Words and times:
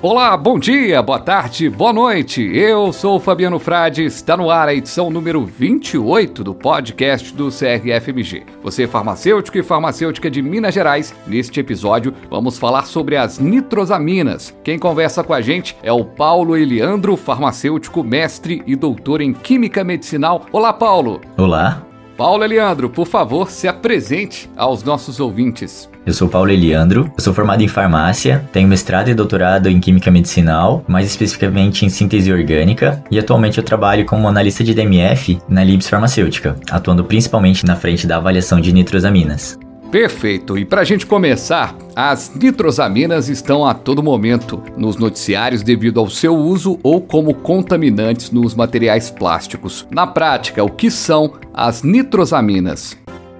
Olá, 0.00 0.36
bom 0.36 0.60
dia, 0.60 1.02
boa 1.02 1.18
tarde, 1.18 1.68
boa 1.68 1.92
noite. 1.92 2.40
Eu 2.40 2.92
sou 2.92 3.18
Fabiano 3.18 3.58
Frade, 3.58 4.04
está 4.04 4.36
no 4.36 4.48
ar 4.48 4.68
a 4.68 4.74
edição 4.74 5.10
número 5.10 5.44
28 5.44 6.44
do 6.44 6.54
podcast 6.54 7.34
do 7.34 7.48
CRFMG. 7.48 8.44
Você 8.62 8.84
é 8.84 8.86
farmacêutico 8.86 9.58
e 9.58 9.62
farmacêutica 9.62 10.30
de 10.30 10.40
Minas 10.40 10.72
Gerais. 10.72 11.12
Neste 11.26 11.58
episódio, 11.58 12.14
vamos 12.30 12.56
falar 12.58 12.86
sobre 12.86 13.16
as 13.16 13.40
nitrosaminas. 13.40 14.54
Quem 14.62 14.78
conversa 14.78 15.24
com 15.24 15.34
a 15.34 15.40
gente 15.40 15.76
é 15.82 15.92
o 15.92 16.04
Paulo 16.04 16.56
Eliandro, 16.56 17.16
farmacêutico, 17.16 18.04
mestre 18.04 18.62
e 18.68 18.76
doutor 18.76 19.20
em 19.20 19.32
Química 19.32 19.82
Medicinal. 19.82 20.46
Olá, 20.52 20.72
Paulo. 20.72 21.20
Olá. 21.36 21.87
Paulo 22.18 22.42
Eliandro, 22.42 22.90
por 22.90 23.06
favor, 23.06 23.48
se 23.48 23.68
apresente 23.68 24.50
aos 24.56 24.82
nossos 24.82 25.20
ouvintes. 25.20 25.88
Eu 26.04 26.12
sou 26.12 26.28
Paulo 26.28 26.50
Eliandro, 26.50 27.08
eu 27.16 27.22
sou 27.22 27.32
formado 27.32 27.62
em 27.62 27.68
farmácia, 27.68 28.44
tenho 28.52 28.66
mestrado 28.66 29.08
e 29.08 29.14
doutorado 29.14 29.68
em 29.68 29.78
química 29.78 30.10
medicinal, 30.10 30.82
mais 30.88 31.06
especificamente 31.06 31.86
em 31.86 31.88
síntese 31.88 32.32
orgânica, 32.32 33.00
e 33.08 33.20
atualmente 33.20 33.58
eu 33.58 33.64
trabalho 33.64 34.04
como 34.04 34.26
analista 34.26 34.64
de 34.64 34.74
DMF 34.74 35.38
na 35.48 35.62
Libs 35.62 35.88
Farmacêutica, 35.88 36.56
atuando 36.68 37.04
principalmente 37.04 37.64
na 37.64 37.76
frente 37.76 38.04
da 38.04 38.16
avaliação 38.16 38.60
de 38.60 38.72
nitrosaminas. 38.72 39.56
Perfeito. 39.90 40.58
E 40.58 40.64
para 40.66 40.82
a 40.82 40.84
gente 40.84 41.06
começar, 41.06 41.74
as 41.96 42.34
nitrosaminas 42.34 43.28
estão 43.28 43.66
a 43.66 43.72
todo 43.72 44.02
momento 44.02 44.62
nos 44.76 44.96
noticiários 44.96 45.62
devido 45.62 45.98
ao 45.98 46.10
seu 46.10 46.36
uso 46.36 46.78
ou 46.82 47.00
como 47.00 47.34
contaminantes 47.34 48.30
nos 48.30 48.54
materiais 48.54 49.10
plásticos. 49.10 49.86
Na 49.90 50.06
prática, 50.06 50.62
o 50.62 50.68
que 50.68 50.90
são 50.90 51.32
as 51.54 51.82
nitrosaminas? 51.82 52.96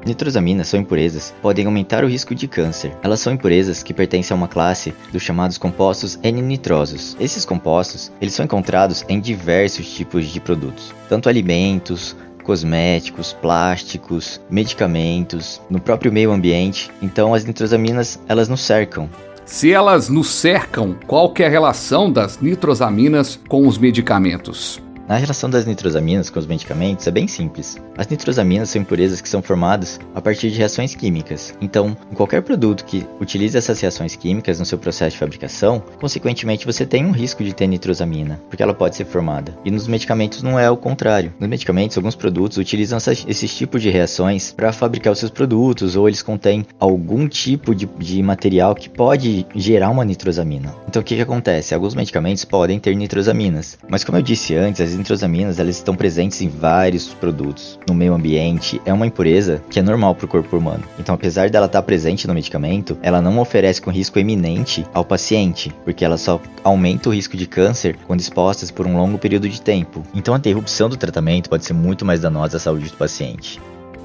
Nitrosaminas 0.07 0.69
são 0.69 0.81
impurezas 0.81 1.35
podem 1.43 1.67
aumentar 1.67 2.03
o 2.03 2.09
risco 2.09 2.35
de 2.35 2.49
câncer. 2.49 2.97
Elas 3.03 3.21
são 3.21 3.33
impurezas 3.33 3.83
que 3.83 3.93
pertencem 3.93 4.35
a 4.35 4.39
uma 4.39 4.49
classe 4.49 4.95
dos 5.13 5.23
chamados 5.23 5.59
compostos 5.59 6.19
N-nitrosos. 6.23 7.15
Esses 7.21 7.45
compostos, 7.45 8.11
eles 8.21 8.33
são 8.33 8.45
encontrados 8.45 9.05
em 9.07 9.21
diversos 9.21 9.93
tipos 9.93 10.27
de 10.27 10.41
produtos, 10.41 10.95
tanto 11.11 11.29
alimentos, 11.29 12.17
cosméticos, 12.49 13.35
plásticos, 13.35 14.41
medicamentos, 14.51 15.61
no 15.69 15.79
próprio 15.79 16.11
meio 16.11 16.33
ambiente. 16.33 16.91
Então 17.03 17.35
as 17.35 17.45
nitrosaminas, 17.45 18.19
elas 18.27 18.49
nos 18.49 18.63
cercam. 18.63 19.07
Se 19.45 19.71
elas 19.71 20.09
nos 20.09 20.31
cercam, 20.31 20.97
qual 21.07 21.35
é 21.39 21.45
a 21.45 21.51
relação 21.51 22.11
das 22.11 22.41
nitrosaminas 22.41 23.39
com 23.49 23.69
os 23.69 23.77
medicamentos? 23.77 24.81
Na 25.09 25.17
relação 25.17 25.49
das 25.49 25.65
nitrosaminas 25.65 26.29
com 26.29 26.39
os 26.39 26.47
medicamentos 26.47 27.07
é 27.07 27.11
bem 27.11 27.27
simples. 27.27 27.79
As 27.97 28.07
nitrosaminas 28.09 28.69
são 28.69 28.83
impurezas 28.83 29.23
que 29.23 29.29
são 29.29 29.41
formadas 29.41 29.99
a 30.15 30.21
partir 30.21 30.51
de 30.51 30.59
reações 30.59 30.95
químicas. 30.95 31.55
Então, 31.63 31.97
em 32.13 32.15
qualquer 32.15 32.43
produto 32.43 32.85
que 32.85 33.07
utilize 33.19 33.57
essas 33.57 33.81
reações 33.81 34.15
químicas 34.15 34.59
no 34.59 34.67
seu 34.67 34.77
processo 34.77 35.13
de 35.13 35.19
fabricação, 35.19 35.83
consequentemente 35.99 36.67
você 36.67 36.85
tem 36.85 37.07
um 37.07 37.11
risco 37.11 37.43
de 37.43 37.55
ter 37.55 37.67
nitrosamina, 37.67 38.39
porque 38.51 38.63
ela 38.63 38.75
pode 38.75 38.97
ser 38.97 39.07
formada. 39.07 39.57
E 39.65 39.71
nos 39.71 39.89
medicamentos 39.89 40.43
não 40.43 40.59
é 40.59 40.71
o 40.71 40.77
contrário. 40.77 41.33
Nos 41.41 41.49
medicamentos, 41.49 41.97
alguns 41.97 42.15
produtos 42.15 42.59
utilizam 42.59 42.99
esses 42.99 43.57
tipos 43.57 43.81
de 43.81 43.89
reações 43.89 44.53
para 44.53 44.75
fabricar 44.75 45.15
os 45.15 45.21
seus 45.21 45.31
produtos, 45.31 45.97
ou 45.97 46.07
eles 46.07 46.21
contêm 46.21 46.67
algum 46.79 47.27
tipo 47.27 47.75
de, 47.75 47.87
de 47.99 48.23
material 48.23 48.75
que 48.75 48.91
pode 48.91 49.47
gerar 49.55 49.89
uma 49.89 50.05
nitrosamina. 50.05 50.75
Então, 50.87 51.01
o 51.01 51.05
que, 51.05 51.17
que 51.17 51.23
acontece? 51.23 51.75
Alguns 51.75 51.95
medicamentos 51.95 52.45
podem 52.45 52.79
ter 52.79 52.95
nitrosaminas, 52.95 53.79
mas 53.89 54.05
como 54.05 54.19
eu 54.19 54.23
disse 54.23 54.55
antes, 54.55 54.83
as 54.83 54.98
nitrosaminas 54.99 55.59
elas 55.59 55.77
estão 55.77 55.97
presentes 55.97 56.43
em 56.43 56.49
vários 56.49 57.09
produtos. 57.15 57.79
No 57.89 57.95
meio 57.95 58.15
ambiente, 58.15 58.81
é 58.85 58.93
uma 58.93 59.07
impureza 59.07 59.63
que 59.71 59.79
é 59.79 59.83
normal 59.83 60.15
para 60.15 60.27
o 60.27 60.29
corpo 60.29 60.57
humano. 60.57 60.85
Então, 60.99 61.15
apesar 61.15 61.49
dela 61.49 61.67
estar 61.67 61.81
tá 61.81 61.87
presente 61.87 62.27
no 62.27 62.35
medicamento, 62.35 62.99
ela 63.03 63.23
não 63.23 63.39
oferece 63.39 63.81
com 63.81 63.91
risco 63.91 64.19
eminente 64.19 64.85
ao 64.93 65.05
paciente, 65.05 65.73
porque 65.85 66.05
ela 66.05 66.19
só 66.19 66.41
aumenta 66.63 67.09
o 67.09 67.15
risco 67.15 67.37
de 67.37 67.47
câncer 67.47 67.97
quando 68.07 68.21
expostas 68.21 68.71
por 68.71 68.87
um 68.87 68.97
longo 68.97 69.19
período 69.19 69.49
de 69.49 69.61
tempo. 69.61 70.03
Então, 70.15 70.35
a 70.35 70.39
interrupção 70.39 70.89
do 70.89 70.97
tratamento 70.97 71.49
pode 71.49 71.65
ser 71.65 71.73
muito 71.73 72.05
mais 72.05 72.21
danosa 72.21 72.57
à 72.57 72.61
saúde 72.61 72.91
do 72.91 72.97
paciente. 72.97 73.61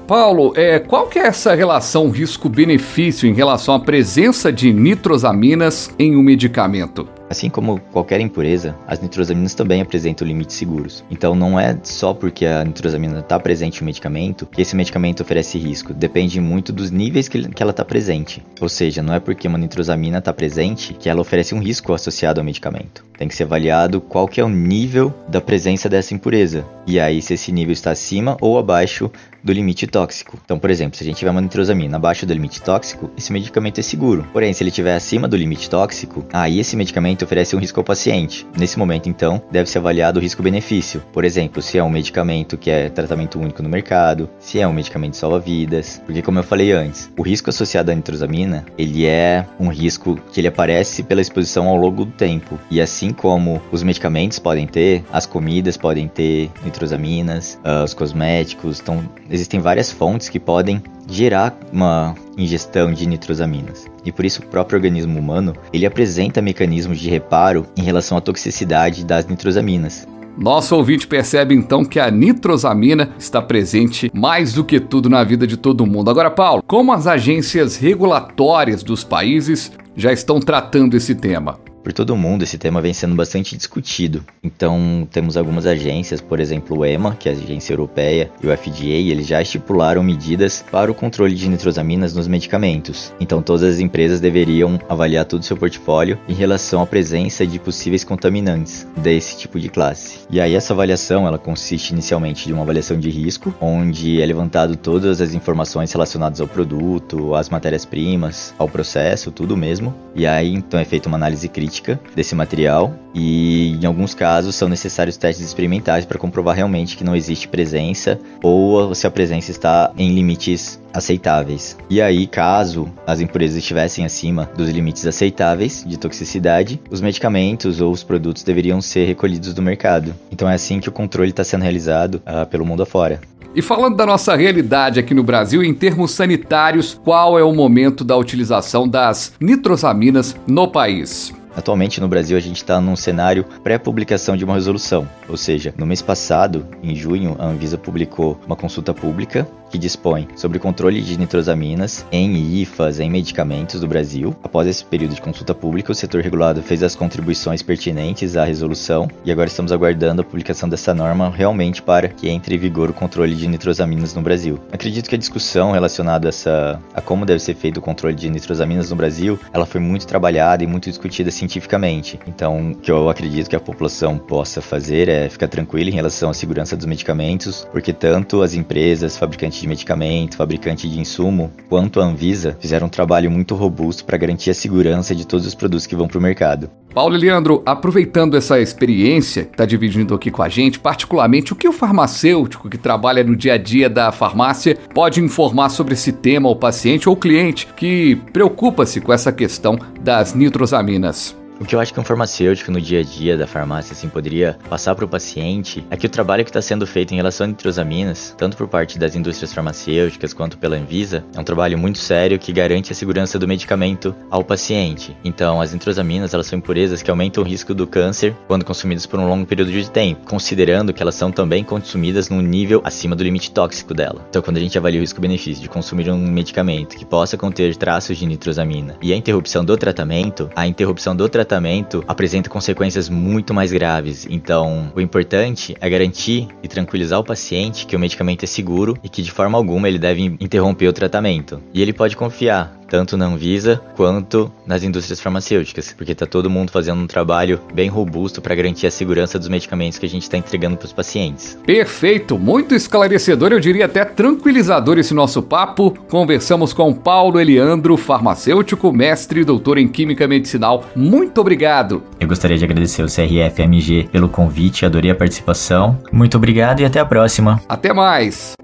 Paulo, 0.06 0.52
é, 0.54 0.78
qual 0.78 1.06
que 1.06 1.18
é 1.18 1.26
essa 1.26 1.54
relação 1.54 2.10
risco-benefício 2.10 3.26
em 3.26 3.32
relação 3.32 3.74
à 3.74 3.80
presença 3.80 4.52
de 4.52 4.70
nitrosaminas 4.70 5.90
em 5.98 6.14
um 6.14 6.22
medicamento? 6.22 7.08
Assim 7.34 7.50
como 7.50 7.80
qualquer 7.90 8.20
impureza, 8.20 8.76
as 8.86 9.00
nitrosaminas 9.00 9.54
também 9.54 9.82
apresentam 9.82 10.24
limites 10.24 10.54
seguros. 10.54 11.04
Então 11.10 11.34
não 11.34 11.58
é 11.58 11.76
só 11.82 12.14
porque 12.14 12.46
a 12.46 12.62
nitrosamina 12.62 13.18
está 13.18 13.40
presente 13.40 13.80
no 13.80 13.86
medicamento 13.86 14.46
que 14.46 14.62
esse 14.62 14.76
medicamento 14.76 15.22
oferece 15.22 15.58
risco. 15.58 15.92
Depende 15.92 16.40
muito 16.40 16.72
dos 16.72 16.92
níveis 16.92 17.26
que, 17.26 17.44
ela 17.58 17.72
está 17.72 17.84
presente. 17.84 18.40
Ou 18.60 18.68
seja, 18.68 19.02
não 19.02 19.12
é 19.12 19.18
porque 19.18 19.48
uma 19.48 19.58
nitrosamina 19.58 20.18
está 20.18 20.32
presente 20.32 20.94
que 20.94 21.08
ela 21.08 21.20
oferece 21.20 21.56
um 21.56 21.58
risco 21.58 21.92
associado 21.92 22.40
ao 22.40 22.44
medicamento. 22.44 23.04
Tem 23.18 23.26
que 23.26 23.34
ser 23.34 23.42
avaliado 23.42 24.00
qual 24.00 24.28
que 24.28 24.40
é 24.40 24.44
o 24.44 24.48
nível 24.48 25.12
da 25.26 25.40
presença 25.40 25.88
dessa 25.88 26.14
impureza. 26.14 26.64
E 26.86 27.00
aí 27.00 27.20
se 27.20 27.34
esse 27.34 27.50
nível 27.50 27.72
está 27.72 27.90
acima 27.90 28.36
ou 28.40 28.60
abaixo 28.60 29.10
do 29.44 29.52
limite 29.52 29.86
tóxico. 29.86 30.38
Então, 30.42 30.58
por 30.58 30.70
exemplo, 30.70 30.96
se 30.96 31.04
a 31.04 31.06
gente 31.06 31.18
tiver 31.18 31.30
uma 31.30 31.40
nitrosamina 31.40 31.98
abaixo 31.98 32.24
do 32.24 32.32
limite 32.32 32.62
tóxico, 32.62 33.10
esse 33.16 33.30
medicamento 33.30 33.78
é 33.78 33.82
seguro. 33.82 34.26
Porém, 34.32 34.54
se 34.54 34.62
ele 34.62 34.70
estiver 34.70 34.96
acima 34.96 35.28
do 35.28 35.36
limite 35.36 35.68
tóxico, 35.68 36.24
aí 36.32 36.58
esse 36.58 36.74
medicamento 36.76 37.23
oferece 37.24 37.56
um 37.56 37.58
risco 37.58 37.80
ao 37.80 37.84
paciente. 37.84 38.46
Nesse 38.56 38.78
momento, 38.78 39.08
então, 39.08 39.42
deve 39.50 39.68
ser 39.68 39.78
avaliado 39.78 40.18
o 40.18 40.22
risco-benefício. 40.22 41.02
Por 41.12 41.24
exemplo, 41.24 41.60
se 41.62 41.78
é 41.78 41.82
um 41.82 41.90
medicamento 41.90 42.56
que 42.56 42.70
é 42.70 42.88
tratamento 42.88 43.38
único 43.38 43.62
no 43.62 43.68
mercado, 43.68 44.28
se 44.38 44.60
é 44.60 44.66
um 44.66 44.72
medicamento 44.72 45.16
salva-vidas, 45.16 46.02
porque 46.04 46.22
como 46.22 46.38
eu 46.38 46.42
falei 46.42 46.72
antes, 46.72 47.10
o 47.18 47.22
risco 47.22 47.50
associado 47.50 47.90
à 47.90 47.94
nitrosamina, 47.94 48.64
ele 48.78 49.06
é 49.06 49.46
um 49.58 49.68
risco 49.68 50.18
que 50.32 50.40
ele 50.40 50.48
aparece 50.48 51.02
pela 51.02 51.20
exposição 51.20 51.68
ao 51.68 51.76
longo 51.76 52.04
do 52.04 52.12
tempo. 52.12 52.58
E 52.70 52.80
assim 52.80 53.12
como 53.12 53.60
os 53.72 53.82
medicamentos 53.82 54.38
podem 54.38 54.66
ter, 54.66 55.04
as 55.12 55.26
comidas 55.26 55.76
podem 55.76 56.08
ter 56.08 56.50
nitrosaminas, 56.64 57.58
uh, 57.64 57.84
os 57.84 57.94
cosméticos, 57.94 58.80
então 58.80 59.02
existem 59.30 59.60
várias 59.60 59.90
fontes 59.90 60.28
que 60.28 60.38
podem 60.38 60.82
gerar 61.08 61.58
uma 61.72 62.14
ingestão 62.36 62.92
de 62.92 63.06
nitrosaminas. 63.06 63.93
E 64.04 64.12
por 64.12 64.24
isso 64.24 64.42
o 64.42 64.46
próprio 64.46 64.76
organismo 64.76 65.18
humano, 65.18 65.54
ele 65.72 65.86
apresenta 65.86 66.42
mecanismos 66.42 66.98
de 66.98 67.08
reparo 67.08 67.66
em 67.76 67.82
relação 67.82 68.18
à 68.18 68.20
toxicidade 68.20 69.04
das 69.04 69.26
nitrosaminas. 69.26 70.06
Nosso 70.36 70.74
ouvinte 70.74 71.06
percebe 71.06 71.54
então 71.54 71.84
que 71.84 72.00
a 72.00 72.10
nitrosamina 72.10 73.10
está 73.18 73.40
presente 73.40 74.10
mais 74.12 74.52
do 74.52 74.64
que 74.64 74.80
tudo 74.80 75.08
na 75.08 75.22
vida 75.22 75.46
de 75.46 75.56
todo 75.56 75.86
mundo. 75.86 76.10
Agora, 76.10 76.30
Paulo, 76.30 76.62
como 76.66 76.92
as 76.92 77.06
agências 77.06 77.76
regulatórias 77.76 78.82
dos 78.82 79.04
países 79.04 79.70
já 79.96 80.12
estão 80.12 80.40
tratando 80.40 80.96
esse 80.96 81.14
tema? 81.14 81.58
Por 81.84 81.92
todo 81.92 82.16
mundo, 82.16 82.44
esse 82.44 82.56
tema 82.56 82.80
vem 82.80 82.94
sendo 82.94 83.14
bastante 83.14 83.54
discutido. 83.54 84.24
Então, 84.42 85.06
temos 85.12 85.36
algumas 85.36 85.66
agências, 85.66 86.18
por 86.18 86.40
exemplo, 86.40 86.78
o 86.78 86.84
EMA, 86.84 87.14
que 87.14 87.28
é 87.28 87.32
a 87.32 87.34
agência 87.34 87.74
europeia, 87.74 88.30
e 88.42 88.46
o 88.46 88.56
FDA, 88.56 88.84
eles 88.86 89.26
já 89.26 89.42
estipularam 89.42 90.02
medidas 90.02 90.64
para 90.72 90.90
o 90.90 90.94
controle 90.94 91.34
de 91.34 91.46
nitrosaminas 91.46 92.14
nos 92.14 92.26
medicamentos. 92.26 93.12
Então, 93.20 93.42
todas 93.42 93.74
as 93.74 93.80
empresas 93.80 94.18
deveriam 94.18 94.80
avaliar 94.88 95.26
todo 95.26 95.42
o 95.42 95.44
seu 95.44 95.58
portfólio 95.58 96.18
em 96.26 96.32
relação 96.32 96.80
à 96.80 96.86
presença 96.86 97.46
de 97.46 97.58
possíveis 97.58 98.02
contaminantes 98.02 98.86
desse 98.96 99.36
tipo 99.36 99.60
de 99.60 99.68
classe. 99.68 100.20
E 100.30 100.40
aí, 100.40 100.54
essa 100.54 100.72
avaliação, 100.72 101.26
ela 101.26 101.36
consiste 101.36 101.90
inicialmente 101.90 102.46
de 102.46 102.54
uma 102.54 102.62
avaliação 102.62 102.98
de 102.98 103.10
risco, 103.10 103.54
onde 103.60 104.22
é 104.22 104.24
levantado 104.24 104.74
todas 104.74 105.20
as 105.20 105.34
informações 105.34 105.92
relacionadas 105.92 106.40
ao 106.40 106.48
produto, 106.48 107.34
às 107.34 107.50
matérias-primas, 107.50 108.54
ao 108.56 108.70
processo, 108.70 109.30
tudo 109.30 109.54
mesmo. 109.54 109.94
E 110.14 110.26
aí, 110.26 110.54
então, 110.54 110.80
é 110.80 110.84
feita 110.86 111.10
uma 111.10 111.18
análise 111.18 111.46
crítica 111.46 111.73
desse 112.14 112.34
material 112.34 112.94
e 113.14 113.76
em 113.80 113.86
alguns 113.86 114.14
casos 114.14 114.54
são 114.54 114.68
necessários 114.68 115.16
testes 115.16 115.46
experimentais 115.46 116.04
para 116.04 116.18
comprovar 116.18 116.56
realmente 116.56 116.96
que 116.96 117.04
não 117.04 117.14
existe 117.14 117.48
presença 117.48 118.18
ou 118.42 118.94
se 118.94 119.06
a 119.06 119.10
presença 119.10 119.50
está 119.50 119.92
em 119.96 120.14
limites 120.14 120.80
aceitáveis. 120.92 121.76
E 121.90 122.00
aí, 122.00 122.26
caso 122.26 122.88
as 123.06 123.20
impurezas 123.20 123.56
estivessem 123.56 124.04
acima 124.04 124.50
dos 124.56 124.68
limites 124.68 125.06
aceitáveis 125.06 125.84
de 125.86 125.98
toxicidade, 125.98 126.80
os 126.90 127.00
medicamentos 127.00 127.80
ou 127.80 127.92
os 127.92 128.02
produtos 128.02 128.42
deveriam 128.42 128.80
ser 128.80 129.06
recolhidos 129.06 129.52
do 129.54 129.62
mercado. 129.62 130.14
Então 130.30 130.48
é 130.48 130.54
assim 130.54 130.80
que 130.80 130.88
o 130.88 130.92
controle 130.92 131.30
está 131.30 131.44
sendo 131.44 131.62
realizado 131.62 132.16
uh, 132.16 132.46
pelo 132.46 132.64
mundo 132.64 132.82
afora. 132.82 133.20
E 133.54 133.62
falando 133.62 133.96
da 133.96 134.04
nossa 134.04 134.34
realidade 134.34 134.98
aqui 134.98 135.14
no 135.14 135.22
Brasil, 135.22 135.62
em 135.62 135.72
termos 135.72 136.10
sanitários, 136.10 137.00
qual 137.04 137.38
é 137.38 137.44
o 137.44 137.52
momento 137.52 138.02
da 138.02 138.16
utilização 138.16 138.88
das 138.88 139.32
nitrosaminas 139.40 140.34
no 140.44 140.66
país? 140.66 141.32
Atualmente 141.56 142.00
no 142.00 142.08
Brasil 142.08 142.36
a 142.36 142.40
gente 142.40 142.56
está 142.56 142.80
num 142.80 142.96
cenário 142.96 143.44
pré-publicação 143.62 144.36
de 144.36 144.44
uma 144.44 144.54
resolução, 144.54 145.08
ou 145.28 145.36
seja, 145.36 145.72
no 145.76 145.86
mês 145.86 146.02
passado, 146.02 146.66
em 146.82 146.94
junho, 146.94 147.36
a 147.38 147.46
Anvisa 147.46 147.78
publicou 147.78 148.38
uma 148.46 148.56
consulta 148.56 148.92
pública 148.92 149.46
que 149.74 149.78
dispõe 149.78 150.28
sobre 150.36 150.58
o 150.58 150.60
controle 150.60 151.02
de 151.02 151.18
nitrosaminas 151.18 152.06
em 152.12 152.60
IFAs, 152.62 153.00
em 153.00 153.10
medicamentos 153.10 153.80
do 153.80 153.88
Brasil. 153.88 154.32
Após 154.40 154.68
esse 154.68 154.84
período 154.84 155.16
de 155.16 155.20
consulta 155.20 155.52
pública, 155.52 155.90
o 155.90 155.94
setor 155.96 156.22
regulado 156.22 156.62
fez 156.62 156.80
as 156.84 156.94
contribuições 156.94 157.60
pertinentes 157.60 158.36
à 158.36 158.44
resolução 158.44 159.08
e 159.24 159.32
agora 159.32 159.48
estamos 159.48 159.72
aguardando 159.72 160.22
a 160.22 160.24
publicação 160.24 160.68
dessa 160.68 160.94
norma 160.94 161.28
realmente 161.28 161.82
para 161.82 162.08
que 162.08 162.28
entre 162.28 162.54
em 162.54 162.58
vigor 162.58 162.90
o 162.90 162.92
controle 162.92 163.34
de 163.34 163.48
nitrosaminas 163.48 164.14
no 164.14 164.22
Brasil. 164.22 164.60
Acredito 164.70 165.08
que 165.08 165.16
a 165.16 165.18
discussão 165.18 165.72
relacionada 165.72 166.28
a, 166.28 166.30
essa, 166.30 166.80
a 166.94 167.00
como 167.00 167.26
deve 167.26 167.40
ser 167.40 167.56
feito 167.56 167.78
o 167.78 167.82
controle 167.82 168.14
de 168.14 168.30
nitrosaminas 168.30 168.90
no 168.90 168.96
Brasil, 168.96 169.40
ela 169.52 169.66
foi 169.66 169.80
muito 169.80 170.06
trabalhada 170.06 170.62
e 170.62 170.68
muito 170.68 170.88
discutida 170.88 171.32
cientificamente. 171.32 172.20
Então, 172.28 172.70
o 172.70 172.74
que 172.76 172.92
eu 172.92 173.08
acredito 173.08 173.50
que 173.50 173.56
a 173.56 173.60
população 173.60 174.18
possa 174.18 174.62
fazer 174.62 175.08
é 175.08 175.28
ficar 175.28 175.48
tranquila 175.48 175.90
em 175.90 175.94
relação 175.94 176.30
à 176.30 176.34
segurança 176.34 176.76
dos 176.76 176.86
medicamentos, 176.86 177.66
porque 177.72 177.92
tanto 177.92 178.40
as 178.40 178.54
empresas, 178.54 179.18
fabricantes 179.18 179.63
de 179.64 179.68
medicamento, 179.68 180.36
fabricantes 180.36 180.90
de 180.90 181.00
insumo, 181.00 181.50
quanto 181.68 182.00
a 182.00 182.04
Anvisa 182.04 182.56
fizeram 182.60 182.86
um 182.86 182.90
trabalho 182.90 183.30
muito 183.30 183.54
robusto 183.54 184.04
para 184.04 184.16
garantir 184.16 184.50
a 184.50 184.54
segurança 184.54 185.14
de 185.14 185.26
todos 185.26 185.46
os 185.46 185.54
produtos 185.54 185.86
que 185.86 185.96
vão 185.96 186.06
para 186.06 186.18
o 186.18 186.22
mercado. 186.22 186.70
Paulo 186.94 187.16
e 187.16 187.18
Leandro, 187.18 187.60
aproveitando 187.66 188.36
essa 188.36 188.60
experiência 188.60 189.44
que 189.44 189.50
está 189.50 189.66
dividindo 189.66 190.14
aqui 190.14 190.30
com 190.30 190.42
a 190.42 190.48
gente, 190.48 190.78
particularmente 190.78 191.52
o 191.52 191.56
que 191.56 191.66
o 191.66 191.72
farmacêutico 191.72 192.70
que 192.70 192.78
trabalha 192.78 193.24
no 193.24 193.34
dia 193.34 193.54
a 193.54 193.58
dia 193.58 193.90
da 193.90 194.12
farmácia 194.12 194.78
pode 194.94 195.20
informar 195.20 195.70
sobre 195.70 195.94
esse 195.94 196.12
tema 196.12 196.48
ao 196.48 196.54
paciente 196.54 197.08
ou 197.08 197.16
cliente 197.16 197.66
que 197.76 198.16
preocupa-se 198.32 199.00
com 199.00 199.12
essa 199.12 199.32
questão 199.32 199.76
das 200.00 200.34
nitrosaminas? 200.34 201.36
O 201.60 201.64
que 201.64 201.76
eu 201.76 201.78
acho 201.78 201.94
que 201.94 202.00
um 202.00 202.04
farmacêutico 202.04 202.72
no 202.72 202.80
dia 202.80 202.98
a 202.98 203.02
dia 203.04 203.38
da 203.38 203.46
farmácia 203.46 203.92
assim 203.92 204.08
poderia 204.08 204.58
passar 204.68 204.92
para 204.96 205.04
o 205.04 205.08
paciente 205.08 205.86
é 205.88 205.96
que 205.96 206.06
o 206.06 206.10
trabalho 206.10 206.42
que 206.42 206.50
está 206.50 206.60
sendo 206.60 206.84
feito 206.84 207.12
em 207.12 207.16
relação 207.16 207.44
a 207.44 207.46
nitrosaminas, 207.46 208.34
tanto 208.36 208.56
por 208.56 208.66
parte 208.66 208.98
das 208.98 209.14
indústrias 209.14 209.52
farmacêuticas 209.52 210.34
quanto 210.34 210.58
pela 210.58 210.76
Anvisa, 210.76 211.24
é 211.32 211.38
um 211.38 211.44
trabalho 211.44 211.78
muito 211.78 211.98
sério 211.98 212.40
que 212.40 212.52
garante 212.52 212.90
a 212.90 212.94
segurança 212.94 213.38
do 213.38 213.46
medicamento 213.46 214.12
ao 214.28 214.42
paciente. 214.42 215.16
Então, 215.24 215.60
as 215.60 215.72
nitrosaminas 215.72 216.34
elas 216.34 216.48
são 216.48 216.58
impurezas 216.58 217.02
que 217.02 217.10
aumentam 217.10 217.44
o 217.44 217.46
risco 217.46 217.72
do 217.72 217.86
câncer 217.86 218.34
quando 218.48 218.64
consumidas 218.64 219.06
por 219.06 219.20
um 219.20 219.28
longo 219.28 219.46
período 219.46 219.70
de 219.70 219.88
tempo, 219.88 220.26
considerando 220.26 220.92
que 220.92 221.02
elas 221.02 221.14
são 221.14 221.30
também 221.30 221.62
consumidas 221.62 222.28
num 222.28 222.42
nível 222.42 222.80
acima 222.82 223.14
do 223.14 223.22
limite 223.22 223.52
tóxico 223.52 223.94
dela. 223.94 224.26
Então, 224.28 224.42
quando 224.42 224.56
a 224.56 224.60
gente 224.60 224.76
avalia 224.76 224.98
o 224.98 225.02
risco-benefício 225.02 225.62
de 225.62 225.68
consumir 225.68 226.10
um 226.10 226.18
medicamento 226.18 226.96
que 226.96 227.04
possa 227.04 227.36
conter 227.36 227.76
traços 227.76 228.18
de 228.18 228.26
nitrosamina 228.26 228.96
e 229.00 229.12
a 229.12 229.16
interrupção 229.16 229.64
do 229.64 229.76
tratamento, 229.76 230.50
a 230.56 230.66
interrupção 230.66 231.14
do 231.14 231.28
tratamento 231.28 231.43
tratamento 231.44 232.02
apresenta 232.08 232.48
consequências 232.48 233.08
muito 233.08 233.52
mais 233.52 233.70
graves. 233.70 234.26
Então, 234.30 234.90
o 234.96 235.00
importante 235.00 235.76
é 235.80 235.88
garantir 235.88 236.48
e 236.62 236.68
tranquilizar 236.68 237.20
o 237.20 237.24
paciente 237.24 237.86
que 237.86 237.94
o 237.94 237.98
medicamento 237.98 238.44
é 238.44 238.46
seguro 238.46 238.96
e 239.02 239.08
que 239.08 239.22
de 239.22 239.30
forma 239.30 239.58
alguma 239.58 239.86
ele 239.86 239.98
deve 239.98 240.22
interromper 240.40 240.88
o 240.88 240.92
tratamento. 240.92 241.60
E 241.72 241.82
ele 241.82 241.92
pode 241.92 242.16
confiar 242.16 242.74
tanto 242.88 243.16
na 243.16 243.26
Anvisa 243.26 243.80
quanto 243.96 244.52
nas 244.66 244.82
indústrias 244.82 245.20
farmacêuticas, 245.20 245.92
porque 245.96 246.12
está 246.12 246.26
todo 246.26 246.50
mundo 246.50 246.70
fazendo 246.70 247.00
um 247.00 247.06
trabalho 247.06 247.60
bem 247.72 247.88
robusto 247.88 248.40
para 248.40 248.54
garantir 248.54 248.86
a 248.86 248.90
segurança 248.90 249.38
dos 249.38 249.48
medicamentos 249.48 249.98
que 249.98 250.06
a 250.06 250.08
gente 250.08 250.22
está 250.22 250.36
entregando 250.36 250.76
para 250.76 250.86
os 250.86 250.92
pacientes. 250.92 251.58
Perfeito, 251.66 252.38
muito 252.38 252.74
esclarecedor, 252.74 253.52
eu 253.52 253.60
diria 253.60 253.86
até 253.86 254.04
tranquilizador 254.04 254.98
esse 254.98 255.14
nosso 255.14 255.42
papo. 255.42 255.90
Conversamos 256.08 256.72
com 256.72 256.94
Paulo 256.94 257.40
Eliandro, 257.40 257.96
farmacêutico, 257.96 258.92
mestre 258.92 259.40
e 259.40 259.44
doutor 259.44 259.78
em 259.78 259.88
Química 259.88 260.26
Medicinal. 260.26 260.84
Muito 260.94 261.40
obrigado. 261.40 262.02
Eu 262.20 262.28
gostaria 262.28 262.56
de 262.56 262.64
agradecer 262.64 263.02
ao 263.02 263.08
CRF-MG 263.08 264.08
pelo 264.10 264.28
convite, 264.28 264.86
adorei 264.86 265.10
a 265.10 265.14
participação. 265.14 265.98
Muito 266.12 266.36
obrigado 266.36 266.80
e 266.80 266.84
até 266.84 267.00
a 267.00 267.04
próxima. 267.04 267.60
Até 267.68 267.92
mais. 267.92 268.54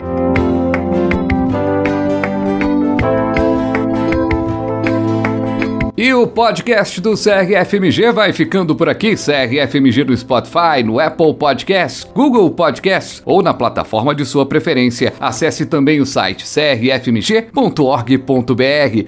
E 6.00 6.14
o 6.14 6.26
podcast 6.26 6.98
do 6.98 7.12
CRFMG 7.12 8.10
vai 8.10 8.32
ficando 8.32 8.74
por 8.74 8.88
aqui. 8.88 9.16
CRFMG 9.16 10.04
no 10.04 10.16
Spotify, 10.16 10.82
no 10.82 10.98
Apple 10.98 11.34
Podcasts, 11.34 12.10
Google 12.14 12.50
Podcasts 12.52 13.20
ou 13.22 13.42
na 13.42 13.52
plataforma 13.52 14.14
de 14.14 14.24
sua 14.24 14.46
preferência. 14.46 15.12
Acesse 15.20 15.66
também 15.66 16.00
o 16.00 16.06
site 16.06 16.46
crfmg.org.br. 16.46 17.52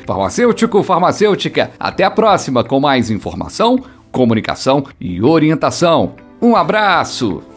Farmacêutico, 0.05 0.83
farmacêutica. 0.83 1.71
Até 1.81 2.05
a 2.05 2.11
próxima 2.11 2.63
com 2.63 2.79
mais 2.79 3.11
informação, 3.11 3.83
comunicação 4.11 4.85
e 5.01 5.23
orientação. 5.23 6.13
Um 6.43 6.55
abraço! 6.55 7.52